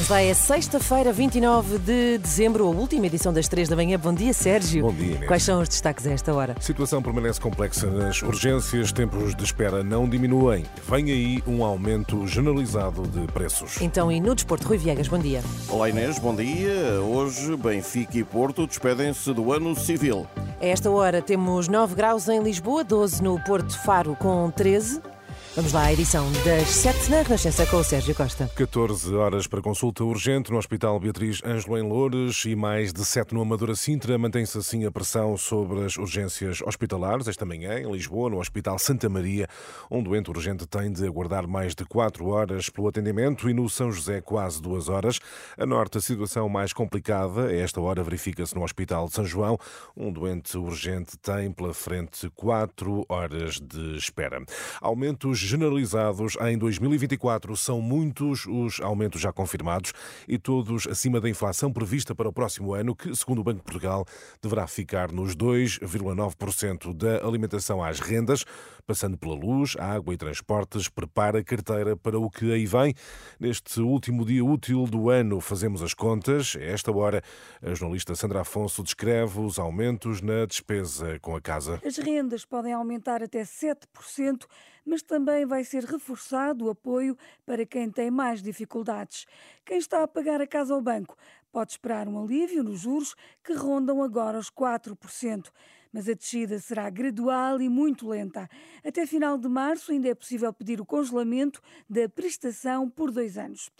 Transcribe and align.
Vamos 0.00 0.08
lá, 0.08 0.22
é 0.22 0.32
sexta-feira, 0.32 1.12
29 1.12 1.78
de 1.78 2.16
dezembro, 2.16 2.66
a 2.66 2.70
última 2.70 3.04
edição 3.04 3.34
das 3.34 3.46
três 3.48 3.68
da 3.68 3.76
manhã. 3.76 3.98
Bom 3.98 4.14
dia, 4.14 4.32
Sérgio. 4.32 4.84
Bom 4.84 4.94
dia, 4.94 5.16
Inês. 5.16 5.26
Quais 5.26 5.42
são 5.42 5.60
os 5.60 5.68
destaques 5.68 6.06
a 6.06 6.12
esta 6.12 6.32
hora? 6.32 6.54
A 6.56 6.60
situação 6.62 7.02
permanece 7.02 7.38
complexa 7.38 7.86
nas 7.86 8.22
urgências, 8.22 8.92
tempos 8.92 9.34
de 9.34 9.44
espera 9.44 9.84
não 9.84 10.08
diminuem. 10.08 10.64
Vem 10.88 11.10
aí 11.10 11.42
um 11.46 11.62
aumento 11.62 12.26
generalizado 12.26 13.02
de 13.08 13.30
preços. 13.30 13.78
Então, 13.82 14.10
e 14.10 14.22
no 14.22 14.34
Desporto, 14.34 14.66
Rui 14.66 14.78
Viegas, 14.78 15.06
bom 15.06 15.18
dia. 15.18 15.42
Olá 15.68 15.90
Inês, 15.90 16.18
bom 16.18 16.34
dia. 16.34 16.98
Hoje 17.02 17.54
Benfica 17.58 18.16
e 18.16 18.24
Porto 18.24 18.66
despedem-se 18.66 19.34
do 19.34 19.52
ano 19.52 19.76
civil. 19.76 20.26
A 20.62 20.64
esta 20.64 20.90
hora 20.90 21.20
temos 21.20 21.68
9 21.68 21.94
graus 21.94 22.26
em 22.26 22.42
Lisboa, 22.42 22.82
12 22.82 23.22
no 23.22 23.38
Porto 23.44 23.78
Faro 23.78 24.16
com 24.18 24.50
13. 24.50 25.02
Vamos 25.56 25.72
lá, 25.72 25.86
a 25.86 25.92
edição 25.92 26.30
das 26.44 26.68
7 26.68 27.10
na 27.10 27.22
Renascença 27.22 27.66
com 27.66 27.78
o 27.78 27.82
Sérgio 27.84 28.14
Costa. 28.14 28.48
14 28.54 29.12
horas 29.16 29.48
para 29.48 29.60
consulta 29.60 30.04
urgente 30.04 30.52
no 30.52 30.58
Hospital 30.58 31.00
Beatriz 31.00 31.42
Ângelo 31.44 31.76
em 31.76 31.82
Loures 31.82 32.44
e 32.44 32.54
mais 32.54 32.92
de 32.92 33.04
7 33.04 33.34
no 33.34 33.42
Amadora 33.42 33.74
Sintra. 33.74 34.16
Mantém-se 34.16 34.56
assim 34.56 34.86
a 34.86 34.92
pressão 34.92 35.36
sobre 35.36 35.84
as 35.84 35.98
urgências 35.98 36.62
hospitalares. 36.62 37.26
Esta 37.26 37.44
manhã, 37.44 37.80
em 37.80 37.90
Lisboa, 37.90 38.30
no 38.30 38.38
Hospital 38.38 38.78
Santa 38.78 39.08
Maria, 39.08 39.48
um 39.90 40.00
doente 40.00 40.30
urgente 40.30 40.68
tem 40.68 40.92
de 40.92 41.04
aguardar 41.04 41.48
mais 41.48 41.74
de 41.74 41.84
4 41.84 42.28
horas 42.28 42.68
pelo 42.68 42.86
atendimento 42.86 43.50
e 43.50 43.52
no 43.52 43.68
São 43.68 43.90
José 43.90 44.20
quase 44.20 44.62
2 44.62 44.88
horas. 44.88 45.18
A 45.58 45.66
norte, 45.66 45.98
a 45.98 46.00
situação 46.00 46.48
mais 46.48 46.72
complicada, 46.72 47.46
a 47.48 47.56
esta 47.56 47.80
hora 47.80 48.04
verifica-se 48.04 48.54
no 48.54 48.62
Hospital 48.62 49.08
de 49.08 49.14
São 49.14 49.26
João. 49.26 49.58
Um 49.96 50.12
doente 50.12 50.56
urgente 50.56 51.18
tem 51.18 51.50
pela 51.50 51.74
frente 51.74 52.30
4 52.36 53.04
horas 53.08 53.60
de 53.60 53.96
espera. 53.96 54.40
Aumentos 54.80 55.39
generalizados 55.40 56.36
em 56.40 56.56
2024. 56.56 57.56
São 57.56 57.80
muitos 57.80 58.46
os 58.46 58.80
aumentos 58.80 59.20
já 59.20 59.32
confirmados 59.32 59.92
e 60.28 60.38
todos 60.38 60.86
acima 60.86 61.20
da 61.20 61.28
inflação 61.28 61.72
prevista 61.72 62.14
para 62.14 62.28
o 62.28 62.32
próximo 62.32 62.74
ano, 62.74 62.94
que, 62.94 63.14
segundo 63.14 63.40
o 63.40 63.44
Banco 63.44 63.58
de 63.58 63.64
Portugal, 63.64 64.04
deverá 64.42 64.66
ficar 64.66 65.10
nos 65.12 65.34
2,9% 65.34 66.94
da 66.94 67.26
alimentação 67.26 67.82
às 67.82 68.00
rendas, 68.00 68.44
passando 68.86 69.16
pela 69.16 69.34
luz, 69.34 69.76
água 69.78 70.14
e 70.14 70.16
transportes. 70.16 70.88
Prepara 70.88 71.38
a 71.40 71.44
carteira 71.44 71.96
para 71.96 72.18
o 72.18 72.30
que 72.30 72.52
aí 72.52 72.66
vem. 72.66 72.94
Neste 73.38 73.80
último 73.80 74.24
dia 74.24 74.44
útil 74.44 74.84
do 74.86 75.10
ano, 75.10 75.40
fazemos 75.40 75.82
as 75.82 75.94
contas. 75.94 76.56
A 76.56 76.62
esta 76.62 76.92
hora, 76.92 77.22
a 77.62 77.74
jornalista 77.74 78.14
Sandra 78.14 78.40
Afonso 78.40 78.82
descreve 78.82 79.40
os 79.40 79.58
aumentos 79.58 80.20
na 80.20 80.44
despesa 80.46 81.18
com 81.20 81.34
a 81.36 81.40
casa. 81.40 81.80
As 81.84 81.98
rendas 81.98 82.44
podem 82.44 82.72
aumentar 82.72 83.22
até 83.22 83.42
7%, 83.42 84.44
mas 84.84 85.02
também 85.02 85.46
vai 85.46 85.64
ser 85.64 85.84
reforçado 85.84 86.66
o 86.66 86.70
apoio 86.70 87.16
para 87.44 87.64
quem 87.66 87.90
tem 87.90 88.10
mais 88.10 88.42
dificuldades. 88.42 89.26
Quem 89.64 89.78
está 89.78 90.02
a 90.02 90.08
pagar 90.08 90.40
a 90.40 90.46
casa 90.46 90.74
ao 90.74 90.80
banco 90.80 91.16
pode 91.52 91.72
esperar 91.72 92.08
um 92.08 92.22
alívio 92.22 92.62
nos 92.62 92.80
juros 92.80 93.14
que 93.42 93.52
rondam 93.52 94.02
agora 94.02 94.38
os 94.38 94.50
4%. 94.50 95.50
Mas 95.92 96.08
a 96.08 96.14
descida 96.14 96.58
será 96.60 96.88
gradual 96.88 97.60
e 97.60 97.68
muito 97.68 98.08
lenta. 98.08 98.48
Até 98.84 99.04
final 99.06 99.36
de 99.36 99.48
março 99.48 99.90
ainda 99.90 100.08
é 100.08 100.14
possível 100.14 100.52
pedir 100.52 100.80
o 100.80 100.86
congelamento 100.86 101.60
da 101.88 102.08
prestação 102.08 102.88
por 102.88 103.10
dois 103.10 103.36
anos. 103.36 103.70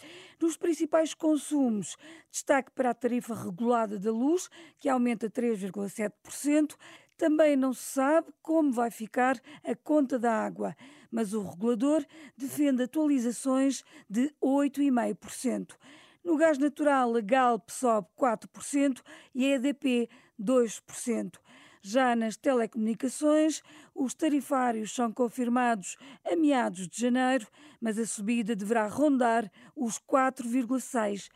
Nos 0.41 0.57
principais 0.57 1.15
consumos, 1.15 1.97
destaque 2.29 2.73
para 2.73 2.91
a 2.91 2.95
tarifa 2.95 3.33
regulada 3.35 3.97
da 3.97 4.11
luz, 4.11 4.49
que 4.81 4.89
aumenta 4.89 5.31
3,7%. 5.31 6.75
Também 7.21 7.55
não 7.55 7.75
se 7.75 7.83
sabe 7.83 8.29
como 8.41 8.73
vai 8.73 8.91
ficar 8.91 9.39
a 9.63 9.77
conta 9.77 10.19
da 10.19 10.33
água, 10.33 10.75
mas 11.11 11.35
o 11.35 11.43
regulador 11.43 12.03
defende 12.35 12.85
atualizações 12.85 13.85
de 14.09 14.35
8,5%. 14.43 15.77
No 16.25 16.39
gás 16.39 16.57
natural, 16.57 17.15
a 17.15 17.21
Galp 17.21 17.69
sobe 17.69 18.09
4% 18.19 19.03
e 19.35 19.45
a 19.45 19.57
EDP 19.57 20.09
2%. 20.41 21.35
Já 21.83 22.17
nas 22.17 22.39
telecomunicações, 22.39 23.63
os 23.95 24.15
tarifários 24.15 24.95
são 24.95 25.13
confirmados 25.13 25.99
a 26.25 26.35
meados 26.35 26.89
de 26.89 27.03
janeiro, 27.03 27.47
mas 27.79 27.99
a 27.99 28.07
subida 28.07 28.57
deverá 28.57 28.87
rondar 28.87 29.53
os 29.77 29.99
4,6%. 29.99 31.29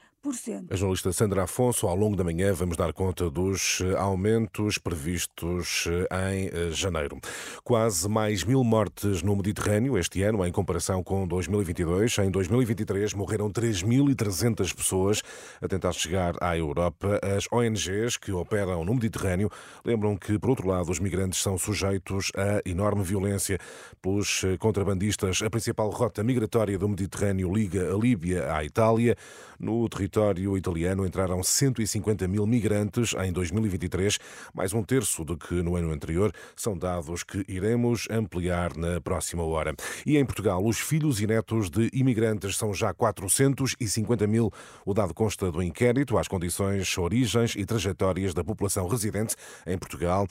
A 0.70 0.74
jornalista 0.74 1.12
Sandra 1.12 1.42
Afonso, 1.42 1.86
ao 1.86 1.94
longo 1.94 2.16
da 2.16 2.24
manhã, 2.24 2.50
vamos 2.54 2.78
dar 2.78 2.94
conta 2.94 3.28
dos 3.28 3.82
eh, 3.82 3.94
aumentos 3.98 4.78
previstos 4.78 5.84
eh, 5.86 6.32
em 6.32 6.46
eh, 6.46 6.70
janeiro. 6.70 7.20
Quase 7.62 8.08
mais 8.08 8.42
mil 8.42 8.64
mortes 8.64 9.20
no 9.22 9.36
Mediterrâneo 9.36 9.98
este 9.98 10.22
ano, 10.22 10.42
em 10.46 10.50
comparação 10.50 11.02
com 11.02 11.28
2022. 11.28 12.16
Em 12.20 12.30
2023 12.30 13.12
morreram 13.12 13.52
3.300 13.52 14.74
pessoas 14.74 15.22
a 15.60 15.68
tentar 15.68 15.92
chegar 15.92 16.34
à 16.40 16.56
Europa. 16.56 17.20
As 17.22 17.46
ONGs 17.52 18.16
que 18.16 18.32
operam 18.32 18.82
no 18.82 18.94
Mediterrâneo 18.94 19.50
lembram 19.84 20.16
que, 20.16 20.38
por 20.38 20.48
outro 20.48 20.66
lado, 20.66 20.90
os 20.90 21.00
migrantes 21.00 21.42
são 21.42 21.58
sujeitos 21.58 22.32
a 22.34 22.66
enorme 22.66 23.02
violência 23.02 23.58
pelos 24.00 24.40
contrabandistas. 24.58 25.42
A 25.42 25.50
principal 25.50 25.90
rota 25.90 26.24
migratória 26.24 26.78
do 26.78 26.88
Mediterrâneo 26.88 27.52
liga 27.52 27.92
a 27.92 27.98
Líbia 27.98 28.54
à 28.54 28.64
Itália. 28.64 29.14
No 29.60 29.86
território 29.88 30.13
italiano 30.56 31.04
entraram 31.04 31.42
150 31.42 32.28
mil 32.28 32.46
migrantes 32.46 33.14
em 33.24 33.32
2023, 33.32 34.18
mais 34.54 34.72
um 34.72 34.82
terço 34.84 35.24
do 35.24 35.36
que 35.36 35.54
no 35.54 35.74
ano 35.74 35.90
anterior. 35.90 36.32
São 36.54 36.78
dados 36.78 37.24
que 37.24 37.44
iremos 37.48 38.06
ampliar 38.08 38.76
na 38.76 39.00
próxima 39.00 39.42
hora. 39.42 39.74
E 40.06 40.16
em 40.16 40.24
Portugal, 40.24 40.64
os 40.64 40.78
filhos 40.78 41.20
e 41.20 41.26
netos 41.26 41.68
de 41.68 41.90
imigrantes 41.92 42.56
são 42.56 42.72
já 42.72 42.94
450 42.94 44.26
mil. 44.28 44.52
O 44.86 44.94
dado 44.94 45.12
consta 45.12 45.50
do 45.50 45.60
inquérito 45.60 46.16
às 46.16 46.28
condições, 46.28 46.96
origens 46.96 47.56
e 47.56 47.64
trajetórias 47.64 48.32
da 48.32 48.44
população 48.44 48.86
residente 48.86 49.34
em 49.66 49.76
Portugal, 49.76 50.28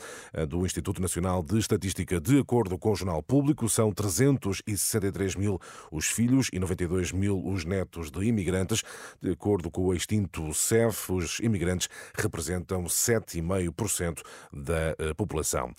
do 0.48 0.66
Instituto 0.66 1.02
Nacional 1.02 1.44
de 1.44 1.60
Estatística. 1.60 2.22
De 2.22 2.40
acordo 2.40 2.78
com 2.78 2.92
o 2.92 2.96
Jornal 2.96 3.22
Público, 3.22 3.68
são 3.68 3.92
363 3.92 5.36
mil 5.36 5.60
os 5.92 6.06
filhos 6.06 6.50
e 6.54 6.60
92 6.60 7.12
mil 7.12 7.46
os 7.46 7.66
netos 7.66 8.10
de 8.10 8.24
imigrantes. 8.24 8.82
De 9.22 9.32
acordo 9.32 9.73
com 9.74 9.88
o 9.88 9.94
extinto 9.94 10.54
CEF, 10.54 11.12
os 11.12 11.40
imigrantes 11.40 11.90
representam 12.16 12.84
7,5% 12.84 14.22
da 14.54 14.96
eh, 15.00 15.14
população. 15.16 15.72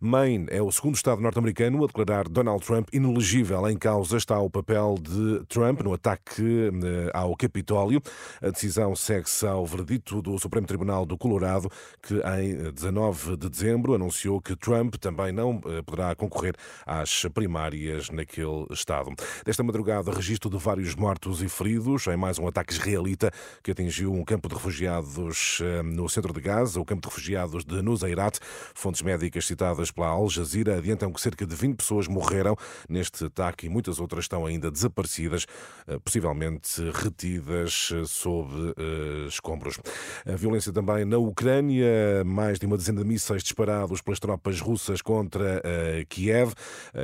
Maine 0.00 0.46
é 0.50 0.60
o 0.60 0.72
segundo 0.72 0.96
Estado 0.96 1.20
norte-americano 1.20 1.84
a 1.84 1.86
declarar 1.86 2.28
Donald 2.28 2.64
Trump 2.64 2.88
inelegível. 2.92 3.68
Em 3.68 3.76
causa 3.76 4.16
está 4.16 4.40
o 4.40 4.48
papel 4.48 4.96
de 5.00 5.44
Trump 5.46 5.82
no 5.82 5.92
ataque 5.92 6.42
eh, 6.42 7.10
ao 7.12 7.36
Capitólio. 7.36 8.00
A 8.40 8.48
decisão 8.48 8.96
segue-se 8.96 9.46
ao 9.46 9.66
verdito 9.66 10.22
do 10.22 10.38
Supremo 10.38 10.66
Tribunal 10.66 11.04
do 11.04 11.18
Colorado, 11.18 11.70
que 12.02 12.14
em 12.14 12.72
19 12.72 13.36
de 13.36 13.50
dezembro 13.50 13.94
anunciou 13.94 14.40
que 14.40 14.56
Trump 14.56 14.94
também 14.96 15.30
não 15.30 15.60
eh, 15.66 15.82
poderá 15.82 16.14
concorrer 16.14 16.54
às 16.86 17.24
primárias 17.34 18.08
naquele 18.08 18.66
Estado. 18.70 19.12
Desta 19.44 19.62
madrugada, 19.62 20.10
registro 20.10 20.48
de 20.48 20.56
vários 20.56 20.94
mortos 20.94 21.42
e 21.42 21.48
feridos 21.50 22.06
em 22.06 22.16
mais 22.16 22.38
um 22.38 22.48
ataque 22.48 22.72
israelita 22.72 23.30
que 23.62 23.70
atingiu 23.70 24.12
um 24.12 24.24
campo 24.24 24.48
de 24.48 24.54
refugiados 24.54 25.60
eh, 25.62 25.82
no 25.82 26.08
centro 26.08 26.32
de 26.32 26.40
Gaza, 26.40 26.80
o 26.80 26.84
campo 26.84 27.08
de 27.08 27.14
refugiados 27.14 27.64
de 27.64 27.82
Nuseirat. 27.82 28.38
Fontes 28.74 29.02
médicas 29.02 29.46
citadas 29.46 29.90
pela 29.90 30.08
Al 30.08 30.28
Jazeera 30.28 30.78
adiantam 30.78 31.12
que 31.12 31.20
cerca 31.20 31.46
de 31.46 31.54
20 31.54 31.76
pessoas 31.76 32.08
morreram 32.08 32.56
neste 32.88 33.24
ataque 33.24 33.66
e 33.66 33.68
muitas 33.68 33.98
outras 34.00 34.24
estão 34.24 34.46
ainda 34.46 34.70
desaparecidas, 34.70 35.46
eh, 35.86 35.98
possivelmente 35.98 36.82
retidas 36.94 37.90
eh, 37.92 38.04
sob 38.04 38.52
escombros. 39.28 39.78
A 40.26 40.36
violência 40.36 40.72
também 40.72 41.04
na 41.04 41.18
Ucrânia, 41.18 42.24
mais 42.24 42.58
de 42.58 42.66
uma 42.66 42.76
dezena 42.76 43.02
de 43.02 43.08
mísseis 43.08 43.42
disparados 43.42 44.00
pelas 44.00 44.18
tropas 44.18 44.60
russas 44.60 45.02
contra 45.02 45.62
Kiev. 46.08 46.52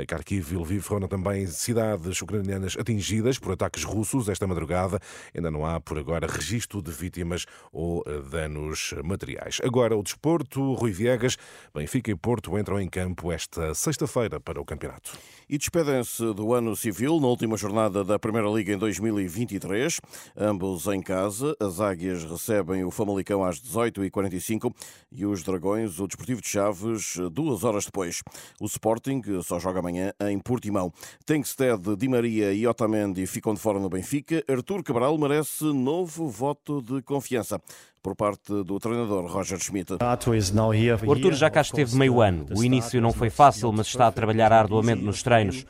Kharkiv 0.06 0.52
e 0.52 0.56
Lviv 0.56 0.82
foram 0.82 1.08
também 1.08 1.46
cidades 1.46 2.20
ucranianas 2.22 2.76
atingidas 2.78 3.38
por 3.38 3.52
ataques 3.52 3.84
russos 3.84 4.28
esta 4.28 4.46
madrugada. 4.46 4.98
Ainda 5.34 5.50
não 5.50 5.64
há, 5.64 5.80
por 5.80 5.98
agora, 5.98 6.17
registro 6.26 6.82
de 6.82 6.90
vítimas 6.90 7.46
ou 7.72 8.02
eh, 8.06 8.20
danos 8.30 8.94
materiais. 9.04 9.60
Agora, 9.62 9.96
o 9.96 10.02
desporto, 10.02 10.74
Rui 10.74 10.90
Viegas, 10.90 11.36
Benfica 11.74 12.10
e 12.10 12.16
Porto 12.16 12.58
entram 12.58 12.80
em 12.80 12.88
campo 12.88 13.30
esta 13.30 13.74
sexta-feira 13.74 14.40
para 14.40 14.60
o 14.60 14.64
campeonato. 14.64 15.12
E 15.48 15.56
despedem-se 15.56 16.34
do 16.34 16.52
ano 16.52 16.76
civil 16.76 17.18
na 17.20 17.26
última 17.26 17.56
jornada 17.56 18.04
da 18.04 18.18
Primeira 18.18 18.48
Liga 18.48 18.72
em 18.72 18.78
2023. 18.78 20.00
Ambos 20.36 20.86
em 20.86 21.00
casa. 21.00 21.56
As 21.58 21.80
Águias 21.80 22.22
recebem 22.24 22.84
o 22.84 22.90
Famalicão 22.90 23.42
às 23.42 23.58
18h45 23.60 24.74
e 25.10 25.24
os 25.24 25.42
Dragões, 25.42 25.98
o 26.00 26.06
Desportivo 26.06 26.42
de 26.42 26.48
Chaves, 26.48 27.16
duas 27.32 27.64
horas 27.64 27.86
depois. 27.86 28.22
O 28.60 28.66
Sporting 28.66 29.22
só 29.42 29.58
joga 29.58 29.78
amanhã 29.80 30.12
em 30.20 30.38
Portimão. 30.38 30.92
Tengsted, 31.24 31.96
Di 31.96 32.08
Maria 32.08 32.52
e 32.52 32.66
Otamendi 32.66 33.26
ficam 33.26 33.54
de 33.54 33.60
fora 33.60 33.78
no 33.78 33.88
Benfica. 33.88 34.44
Artur 34.48 34.82
Cabral 34.82 35.16
merece 35.16 35.64
novo 35.64 36.07
novo 36.08 36.28
voto 36.28 36.80
de 36.80 37.02
confiança 37.02 37.60
por 38.02 38.16
parte 38.16 38.64
do 38.64 38.78
treinador 38.78 39.26
Roger 39.26 39.58
Schmidt. 39.58 39.92
O 39.92 41.12
Arthur 41.12 41.34
já 41.34 41.50
cá 41.50 41.60
esteve 41.60 41.94
meio 41.96 42.22
ano. 42.22 42.46
O 42.56 42.64
início 42.64 43.00
não 43.00 43.12
foi 43.12 43.28
fácil, 43.28 43.70
mas 43.72 43.86
está 43.86 44.06
a 44.06 44.12
trabalhar 44.12 44.52
arduamente 44.52 45.02
nos 45.02 45.22
treinos. 45.22 45.66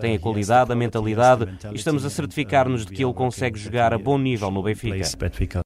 Tem 0.00 0.16
a 0.16 0.18
qualidade, 0.18 0.72
a 0.72 0.74
mentalidade 0.74 1.58
e 1.72 1.76
estamos 1.76 2.04
a 2.04 2.10
certificar-nos 2.10 2.86
de 2.86 2.92
que 2.92 3.04
ele 3.04 3.12
consegue 3.12 3.58
jogar 3.58 3.92
a 3.92 3.98
bom 3.98 4.16
nível 4.16 4.50
no 4.50 4.62
Benfica. 4.62 5.63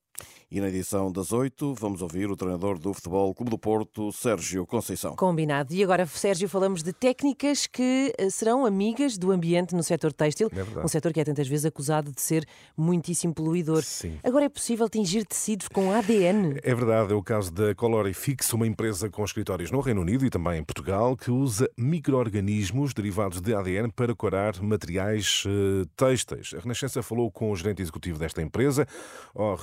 E 0.51 0.63
na 0.63 0.69
edição 0.69 1.13
das 1.13 1.31
oito, 1.31 1.75
vamos 1.75 2.01
ouvir 2.01 2.31
o 2.31 2.35
treinador 2.35 2.79
do 2.79 2.95
Futebol 2.95 3.35
Clube 3.35 3.51
do 3.51 3.59
Porto, 3.59 4.11
Sérgio 4.11 4.67
Conceição. 4.67 5.15
Combinado. 5.15 5.75
E 5.75 5.85
agora, 5.85 6.07
Sérgio, 6.07 6.49
falamos 6.49 6.83
de 6.83 6.91
técnicas 6.91 7.67
que 7.67 8.15
eh, 8.17 8.31
serão 8.31 8.65
amigas 8.65 9.19
do 9.19 9.31
ambiente 9.31 9.75
no 9.75 9.83
setor 9.83 10.11
têxtil, 10.11 10.51
É 10.51 10.83
um 10.83 10.89
setor 10.89 11.13
que 11.13 11.21
é 11.21 11.25
tantas 11.25 11.47
vezes 11.47 11.67
acusado 11.67 12.11
de 12.11 12.23
ser 12.23 12.47
muitíssimo 12.75 13.35
poluidor. 13.35 13.83
Sim. 13.83 14.19
Agora 14.25 14.47
é 14.47 14.49
possível 14.49 14.89
tingir 14.89 15.27
tecidos 15.27 15.69
com 15.69 15.93
ADN? 15.93 16.59
É 16.63 16.75
verdade, 16.75 17.13
é 17.13 17.15
o 17.15 17.23
caso 17.23 17.53
da 17.53 17.75
Colorifix, 17.75 18.51
uma 18.55 18.67
empresa 18.67 19.11
com 19.11 19.23
escritórios 19.23 19.71
no 19.71 19.81
Reino 19.81 20.01
Unido 20.01 20.25
e 20.25 20.31
também 20.31 20.61
em 20.61 20.65
Portugal, 20.65 21.15
que 21.15 21.31
usa 21.31 21.69
micro-organismos 21.77 22.95
derivados 22.95 23.43
de 23.43 23.55
ADN 23.55 23.91
para 23.91 24.15
corar 24.15 24.63
materiais 24.63 25.45
eh, 25.47 25.85
têxteis. 25.95 26.55
A 26.57 26.61
Renascença 26.61 27.03
falou 27.03 27.31
com 27.31 27.51
o 27.51 27.57
gerente 27.57 27.83
executivo 27.83 28.19
desta 28.19 28.41
empresa, 28.41 28.87
Or 29.35 29.61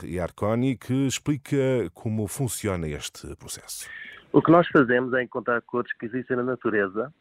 Que 0.79 1.07
explica 1.07 1.89
como 1.93 2.27
funciona 2.27 2.87
este 2.87 3.35
processo. 3.35 3.89
O 4.31 4.41
que 4.41 4.51
nós 4.51 4.67
fazemos 4.67 5.13
é 5.13 5.23
encontrar 5.23 5.61
cores 5.61 5.91
que 5.93 6.05
existem 6.05 6.35
na 6.37 6.43
natureza 6.43 7.13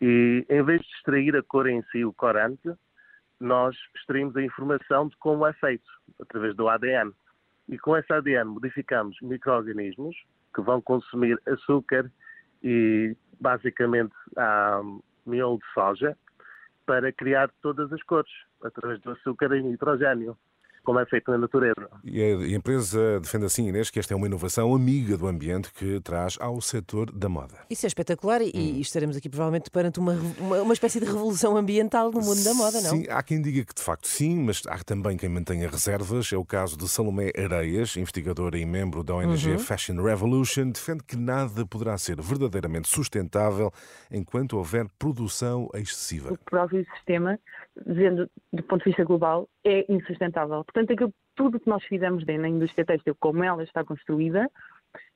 e, 0.00 0.46
em 0.48 0.62
vez 0.62 0.80
de 0.80 0.88
extrair 0.96 1.36
a 1.36 1.42
cor 1.42 1.66
em 1.66 1.82
si, 1.90 2.04
o 2.04 2.12
corante, 2.12 2.72
nós 3.40 3.76
extraímos 3.96 4.36
a 4.36 4.42
informação 4.42 5.08
de 5.08 5.16
como 5.16 5.46
é 5.46 5.52
feito, 5.54 5.90
através 6.20 6.54
do 6.54 6.68
ADN. 6.68 7.12
E 7.68 7.78
com 7.78 7.96
esse 7.96 8.12
ADN 8.12 8.44
modificamos 8.44 9.16
micro-organismos 9.22 10.16
que 10.54 10.60
vão 10.60 10.80
consumir 10.80 11.40
açúcar 11.46 12.10
e, 12.62 13.16
basicamente, 13.40 14.14
ah, 14.36 14.80
miolo 15.26 15.58
de 15.58 15.72
soja 15.72 16.16
para 16.86 17.12
criar 17.12 17.50
todas 17.62 17.92
as 17.92 18.02
cores, 18.02 18.30
através 18.62 19.00
do 19.00 19.10
açúcar 19.10 19.54
em 19.56 19.62
nitrogênio, 19.62 20.36
como 20.84 21.00
é 21.00 21.06
feito 21.06 21.30
na 21.30 21.38
natureza. 21.38 21.88
E 22.04 22.22
a 22.22 22.56
empresa 22.56 23.18
defende 23.20 23.46
assim, 23.46 23.68
Inês, 23.68 23.90
que 23.90 23.98
esta 23.98 24.14
é 24.14 24.16
uma 24.16 24.26
inovação 24.26 24.74
amiga 24.74 25.16
do 25.16 25.26
ambiente 25.26 25.72
que 25.72 26.00
traz 26.00 26.36
ao 26.40 26.60
setor 26.60 27.10
da 27.10 27.28
moda. 27.28 27.54
Isso 27.70 27.86
é 27.86 27.88
espetacular 27.88 28.40
e, 28.42 28.50
e 28.54 28.80
estaremos 28.80 29.16
aqui 29.16 29.28
provavelmente 29.28 29.70
perante 29.70 29.98
uma, 29.98 30.12
uma, 30.38 30.62
uma 30.62 30.72
espécie 30.74 31.00
de 31.00 31.06
revolução 31.06 31.56
ambiental 31.56 32.10
no 32.12 32.20
mundo 32.20 32.42
da 32.44 32.54
moda, 32.54 32.80
não? 32.80 32.90
Sim, 32.90 33.04
há 33.08 33.22
quem 33.22 33.40
diga 33.40 33.64
que 33.64 33.74
de 33.74 33.82
facto 33.82 34.06
sim, 34.06 34.36
mas 34.44 34.62
há 34.68 34.78
também 34.84 35.16
quem 35.16 35.28
mantenha 35.28 35.68
reservas. 35.68 36.32
É 36.32 36.36
o 36.36 36.44
caso 36.44 36.76
de 36.76 36.88
Salomé 36.88 37.30
Areias, 37.36 37.96
investigadora 37.96 38.58
e 38.58 38.64
membro 38.66 39.02
da 39.02 39.14
ONG 39.14 39.50
Uhum. 39.52 39.58
Fashion 39.58 40.02
Revolution, 40.02 40.70
defende 40.70 41.02
que 41.04 41.16
nada 41.16 41.66
poderá 41.66 41.96
ser 41.98 42.20
verdadeiramente 42.20 42.88
sustentável 42.88 43.72
enquanto 44.10 44.56
houver 44.56 44.86
produção 44.98 45.68
excessiva. 45.74 46.32
o 46.32 46.38
próprio 46.38 46.84
sistema, 46.94 47.38
vendo 47.86 48.28
do 48.52 48.62
ponto 48.62 48.84
de 48.84 48.90
vista 48.90 49.04
global, 49.04 49.48
é 49.64 49.84
insustentável. 49.92 50.64
Portanto, 50.64 50.92
aquilo, 50.92 51.12
tudo 51.34 51.60
que 51.60 51.68
nós 51.68 51.82
fizemos 51.84 52.24
dentro 52.24 52.42
da 52.42 52.48
indústria 52.48 52.84
têxtil, 52.84 53.16
como 53.18 53.42
ela 53.42 53.62
está 53.62 53.84
construída, 53.84 54.48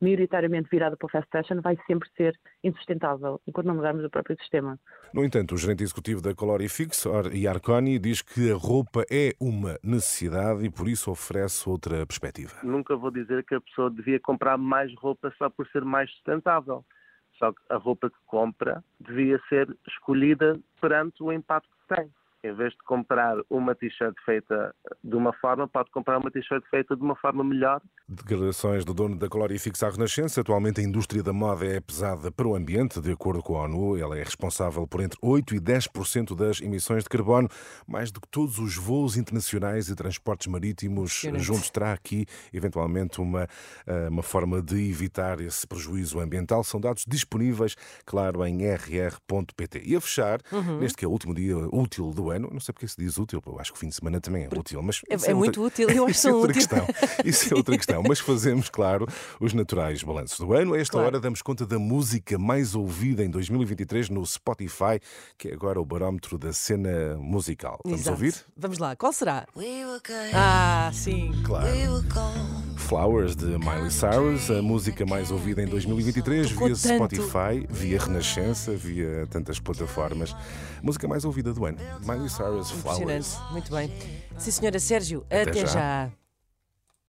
maioritariamente 0.01 0.69
virada 0.71 0.97
para 0.97 1.07
o 1.07 1.11
fast 1.11 1.29
fashion, 1.31 1.61
vai 1.61 1.79
sempre 1.87 2.09
ser 2.17 2.39
insustentável, 2.63 3.41
enquanto 3.47 3.67
não 3.67 3.77
mudarmos 3.77 4.05
o 4.05 4.11
próprio 4.11 4.37
sistema. 4.39 4.79
No 5.15 5.25
entanto, 5.25 5.55
o 5.55 5.59
gerente 5.59 5.83
executivo 5.83 6.21
da 6.21 6.35
Colorifix, 6.35 7.07
Or 7.07 7.33
Iarconi, 7.35 7.99
diz 7.99 8.23
que 8.23 8.51
a 8.51 8.57
roupa 8.57 9.05
é 9.11 9.33
uma 9.41 9.79
necessidade 9.83 10.65
e 10.65 10.71
por 10.71 10.89
isso 10.89 11.11
oferece 11.11 11.69
outra 11.69 12.05
perspectiva. 12.07 12.55
Nunca 12.63 12.97
vou 12.97 13.11
dizer 13.11 13.45
que 13.45 13.55
a 13.55 13.61
pessoa 13.61 13.91
devia 13.91 14.19
comprar 14.19 14.59
mais 14.59 14.93
roupa 14.97 15.33
só 15.39 15.49
por 15.49 15.67
ser 15.69 15.85
mais 15.85 16.11
sustentável. 16.11 16.85
Só 17.39 17.53
que 17.53 17.61
a 17.71 17.77
roupa 17.77 18.11
que 18.11 18.17
compra 18.27 18.83
devia 18.99 19.41
ser 19.49 19.69
escolhida 19.87 20.59
perante 20.81 21.23
o 21.23 21.33
impacto 21.33 21.69
que 21.69 21.95
tem. 21.95 22.11
Em 22.45 22.55
vez 22.55 22.73
de 22.73 22.79
comprar 22.87 23.37
uma 23.51 23.75
t-shirt 23.75 24.15
feita 24.25 24.75
de 25.03 25.17
uma 25.17 25.33
forma, 25.33 25.67
pode 25.67 25.91
comprar 25.91 26.19
uma 26.19 26.31
t-shirt 26.31 26.63
feita 26.71 26.95
de 26.97 27.03
uma 27.03 27.17
forma 27.17 27.43
melhor 27.43 27.81
Declarações 28.11 28.87
do 28.87 28.95
dono 28.95 29.17
da 29.19 29.29
Colorifix 29.29 29.83
à 29.83 29.91
Renascença. 29.91 30.41
Atualmente 30.41 30.81
a 30.81 30.83
indústria 30.85 31.23
da 31.23 31.31
moda 31.31 31.67
é 31.67 31.79
pesada 31.79 32.33
para 32.33 32.49
o 32.49 32.57
ambiente, 32.57 33.03
de 33.03 33.13
acordo 33.13 33.43
com 33.43 33.59
a 33.59 33.65
ONU. 33.65 33.99
Ela 33.99 34.17
é 34.19 34.23
responsável 34.23 34.87
por 34.87 35.03
entre 35.03 35.19
8% 35.21 35.53
e 35.53 35.61
10% 35.61 36.35
das 36.35 36.63
emissões 36.63 37.03
de 37.03 37.11
carbono, 37.11 37.51
mais 37.87 38.11
do 38.11 38.19
que 38.19 38.29
todos 38.29 38.59
os 38.59 38.77
voos 38.77 39.19
internacionais 39.19 39.91
e 39.91 39.95
transportes 39.95 40.47
marítimos 40.47 41.11
Impressionante. 41.19 41.45
juntos. 41.45 41.69
Terá 41.71 41.93
aqui, 41.93 42.25
eventualmente, 42.51 43.21
uma, 43.21 43.47
eh, 43.87 44.09
uma 44.09 44.23
forma 44.23 44.63
de 44.63 44.91
evitar 44.91 45.39
esse 45.43 45.67
prejuízo 45.67 46.19
ambiental. 46.19 46.65
São 46.65 46.81
dados 46.81 47.05
disponíveis, 47.07 47.77
claro, 48.07 48.43
em 48.47 48.63
rr.pt. 48.65 49.83
E 49.85 49.95
a 49.95 50.01
fechar, 50.01 50.41
Uhum. 50.51 50.79
neste 50.79 50.97
que 50.97 51.05
é 51.05 51.09
o 51.09 51.11
último 51.11 51.35
dia 51.35 51.57
útil 51.73 52.11
do 52.11 52.28
ano, 52.31 52.49
não 52.53 52.61
sei 52.61 52.73
porque 52.73 52.87
se 52.89 52.97
diz 52.97 53.19
útil, 53.19 53.43
eu 53.47 53.59
acho 53.61 53.73
que 53.73 53.77
o 53.77 53.81
fim 53.81 53.89
de 53.89 53.95
semana 53.95 54.21
também 54.21 54.45
é 54.45 54.49
útil, 54.59 54.83
mas 54.83 55.03
É- 55.09 55.15
é 55.15 55.17
outra- 55.17 55.35
muito 55.35 55.63
útil, 55.63 55.89
eu 55.91 56.05
acho 56.07 56.11
Isso 56.13 56.29
é 56.29 56.33
outra 56.35 56.51
útil. 56.51 56.55
questão. 56.69 56.87
Isso 57.25 57.55
é 57.55 57.57
outra 57.57 57.77
questão. 57.77 58.03
Mas 58.07 58.19
fazemos, 58.21 58.69
claro, 58.69 59.07
os 59.41 59.53
naturais 59.53 60.03
balanços 60.03 60.39
do 60.39 60.53
ano. 60.53 60.75
A 60.75 60.79
esta 60.79 60.93
Claro. 60.93 61.07
hora 61.07 61.21
damos 61.21 61.43
conta 61.43 61.67
da 61.67 61.79
música 61.79 62.39
mais 62.39 62.75
ouvida 62.75 63.25
em 63.25 63.31
2023 63.31 64.09
no 64.11 64.25
Spotify, 64.27 65.01
que 65.37 65.49
é 65.49 65.53
agora 65.53 65.81
o 65.81 65.85
barómetro 65.85 66.39
da 66.39 66.53
cena 66.53 67.17
musical. 67.19 67.79
Vamos 67.85 68.01
Exato. 68.01 68.11
ouvir? 68.17 68.35
Vamos 68.57 68.79
lá, 68.79 68.95
qual 68.97 69.13
será? 69.13 69.47
Ah, 70.35 70.91
sim. 70.93 71.33
Claro. 71.45 71.67
Flowers 72.89 73.37
de 73.37 73.45
Miley 73.59 73.91
Cyrus, 73.91 74.51
a 74.51 74.63
música 74.63 75.05
mais 75.05 75.31
ouvida 75.31 75.63
em 75.63 75.67
2023 75.67 76.49
Tocou 76.51 76.69
via 76.69 76.77
tanto. 76.77 77.17
Spotify, 77.17 77.67
via 77.69 78.01
Renascença, 78.01 78.73
via 78.75 79.27
tantas 79.31 79.61
plataformas. 79.61 80.35
Música 80.83 81.07
mais 81.07 81.23
ouvida 81.27 81.53
do 81.53 81.67
ano. 81.67 81.77
Miley 82.01 82.31
Cyrus, 82.31 82.71
Flowers. 82.71 83.37
Muito 83.53 83.71
bem. 83.71 83.93
Sim, 84.39 84.51
senhora 84.51 84.79
Sérgio, 84.81 85.23
Até 85.27 85.43
até, 85.43 85.61
já. 85.61 85.67
já. 85.67 86.11